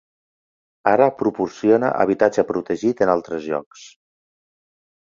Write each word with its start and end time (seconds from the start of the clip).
Ara 0.91 1.09
proporciona 1.19 1.93
habitatge 2.07 2.47
protegit 2.53 3.07
en 3.09 3.17
altres 3.19 3.47
llocs. 3.53 3.89